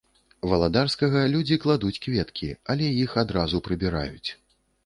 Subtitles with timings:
[0.51, 4.29] Валадарскага людзі кладуць кветкі, але іх адразу прыбіраюць.